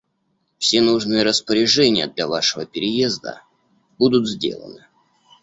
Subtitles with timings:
[0.57, 3.43] Все нужные распоряжения для вашего переезда
[3.99, 4.87] будут сделаны.